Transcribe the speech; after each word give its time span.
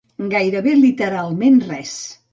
Gairebé 0.29 0.73
literalment 0.79 1.63
res 1.69 1.97